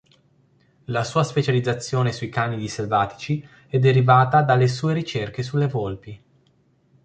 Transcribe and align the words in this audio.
La 0.85 1.03
sua 1.03 1.21
specializzazione 1.23 2.11
sui 2.11 2.27
canidi 2.29 2.67
selvatici 2.67 3.47
è 3.67 3.77
derivata 3.77 4.41
dalle 4.41 4.67
sue 4.67 4.95
ricerche 4.95 5.43
sulle 5.43 5.67
volpi. 5.67 6.23